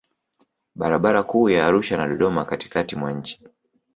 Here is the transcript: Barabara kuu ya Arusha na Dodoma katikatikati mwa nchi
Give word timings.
Barabara 0.75 1.23
kuu 1.23 1.49
ya 1.49 1.67
Arusha 1.67 1.97
na 1.97 2.07
Dodoma 2.07 2.45
katikatikati 2.45 2.95
mwa 2.95 3.13
nchi 3.13 3.41